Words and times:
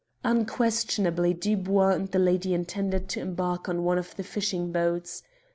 Unquestionably 0.23 1.31
Dubois 1.31 1.89
and 1.91 2.07
the 2.09 2.17
lady 2.17 2.55
intended 2.55 3.07
to 3.09 3.19
embark 3.19 3.69
on 3.69 3.83
one 3.83 3.99
of 3.99 4.15
the 4.15 4.23
fishing 4.23 4.71
boats. 4.71 5.21